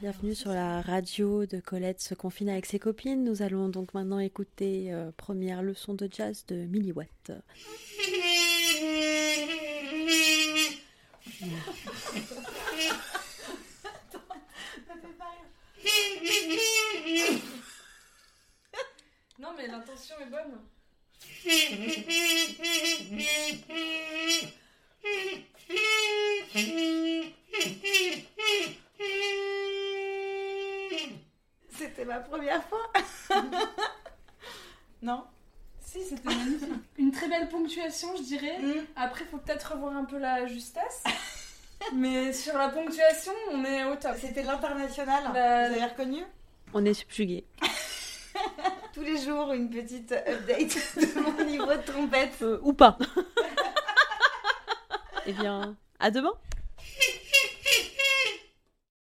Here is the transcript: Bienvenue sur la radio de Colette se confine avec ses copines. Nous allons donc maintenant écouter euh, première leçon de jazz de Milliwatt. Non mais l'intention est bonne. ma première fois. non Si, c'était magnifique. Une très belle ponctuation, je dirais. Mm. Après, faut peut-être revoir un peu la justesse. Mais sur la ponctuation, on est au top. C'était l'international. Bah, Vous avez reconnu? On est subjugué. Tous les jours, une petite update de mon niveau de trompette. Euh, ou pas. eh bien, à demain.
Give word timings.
Bienvenue 0.00 0.34
sur 0.34 0.52
la 0.52 0.80
radio 0.80 1.44
de 1.44 1.60
Colette 1.60 2.00
se 2.00 2.14
confine 2.14 2.48
avec 2.48 2.64
ses 2.64 2.78
copines. 2.78 3.22
Nous 3.22 3.42
allons 3.42 3.68
donc 3.68 3.92
maintenant 3.92 4.18
écouter 4.18 4.94
euh, 4.94 5.10
première 5.14 5.62
leçon 5.62 5.92
de 5.92 6.08
jazz 6.10 6.46
de 6.46 6.64
Milliwatt. 6.64 7.32
Non 19.38 19.48
mais 19.54 19.66
l'intention 19.66 20.14
est 20.18 20.30
bonne. 20.30 20.60
ma 32.10 32.18
première 32.18 32.62
fois. 32.64 32.92
non 35.02 35.24
Si, 35.80 36.02
c'était 36.04 36.28
magnifique. 36.28 36.68
Une 36.98 37.12
très 37.12 37.28
belle 37.28 37.48
ponctuation, 37.48 38.08
je 38.16 38.22
dirais. 38.22 38.58
Mm. 38.60 38.86
Après, 38.96 39.24
faut 39.26 39.38
peut-être 39.38 39.72
revoir 39.72 39.96
un 39.96 40.04
peu 40.04 40.18
la 40.18 40.46
justesse. 40.46 41.04
Mais 41.94 42.32
sur 42.32 42.58
la 42.58 42.68
ponctuation, 42.68 43.32
on 43.52 43.64
est 43.64 43.84
au 43.84 43.94
top. 43.94 44.16
C'était 44.20 44.42
l'international. 44.42 45.22
Bah, 45.32 45.68
Vous 45.68 45.74
avez 45.76 45.84
reconnu? 45.84 46.22
On 46.74 46.84
est 46.84 46.94
subjugué. 46.94 47.44
Tous 48.92 49.02
les 49.02 49.18
jours, 49.18 49.52
une 49.52 49.70
petite 49.70 50.12
update 50.12 50.96
de 50.96 51.20
mon 51.20 51.44
niveau 51.44 51.66
de 51.66 51.82
trompette. 51.82 52.42
Euh, 52.42 52.58
ou 52.62 52.72
pas. 52.72 52.98
eh 55.26 55.32
bien, 55.32 55.76
à 56.00 56.10
demain. 56.10 56.32